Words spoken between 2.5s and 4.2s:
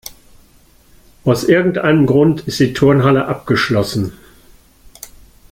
die Turnhalle abgeschlossen.